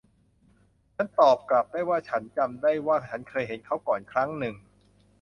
[0.95, 4.55] ฉันตอบกลับว่าฉันจำได้ว่าฉันเคยเห็นเขาก่อนครั้งหนึ่ง